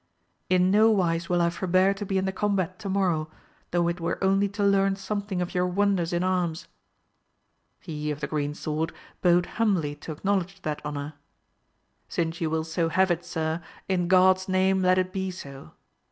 [0.49, 3.29] In no wise will I forbear to be in the combat to morrow,
[3.69, 6.67] though it were only to learn something of your wonders in arms.
[7.79, 11.13] He of the green sword bowed humbly to acknowledge that honour;
[12.09, 15.73] Since you will so have it sir, in God's name let it be so.